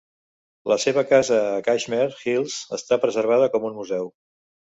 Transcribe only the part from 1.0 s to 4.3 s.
casa a Cashmere Hills està preservada com un museu.